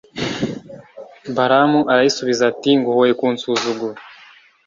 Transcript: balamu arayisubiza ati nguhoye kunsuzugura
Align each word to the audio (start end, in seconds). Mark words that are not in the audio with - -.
balamu 1.35 1.79
arayisubiza 1.91 2.43
ati 2.51 2.69
nguhoye 2.79 3.13
kunsuzugura 3.19 3.99